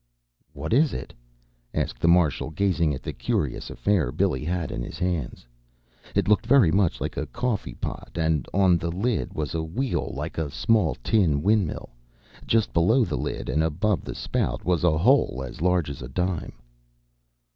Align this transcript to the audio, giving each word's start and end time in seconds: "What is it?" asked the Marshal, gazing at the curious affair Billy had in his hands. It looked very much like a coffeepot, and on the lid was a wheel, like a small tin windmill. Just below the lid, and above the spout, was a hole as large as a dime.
"What 0.53 0.73
is 0.73 0.93
it?" 0.93 1.13
asked 1.75 1.99
the 1.99 2.07
Marshal, 2.07 2.49
gazing 2.49 2.95
at 2.95 3.03
the 3.03 3.13
curious 3.13 3.69
affair 3.69 4.11
Billy 4.11 4.43
had 4.43 4.71
in 4.71 4.81
his 4.81 4.97
hands. 4.97 5.45
It 6.15 6.27
looked 6.27 6.47
very 6.47 6.71
much 6.71 6.99
like 6.99 7.17
a 7.17 7.27
coffeepot, 7.27 8.13
and 8.17 8.47
on 8.51 8.79
the 8.79 8.89
lid 8.89 9.31
was 9.35 9.53
a 9.53 9.61
wheel, 9.61 10.11
like 10.15 10.39
a 10.39 10.49
small 10.49 10.95
tin 11.03 11.43
windmill. 11.43 11.91
Just 12.47 12.73
below 12.73 13.05
the 13.05 13.15
lid, 13.15 13.47
and 13.47 13.61
above 13.61 14.03
the 14.03 14.15
spout, 14.15 14.65
was 14.65 14.83
a 14.83 14.97
hole 14.97 15.43
as 15.45 15.61
large 15.61 15.87
as 15.87 16.01
a 16.01 16.09
dime. 16.09 16.53